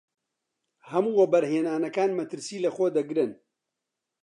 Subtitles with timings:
[0.91, 3.31] هەموو وەبەرهێنانەکان مەترسی لەخۆ دەگرن.